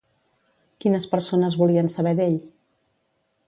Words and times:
Quines 0.85 1.05
persones 1.11 1.59
volien 1.61 1.93
saber 1.99 2.17
d'ell? 2.21 2.41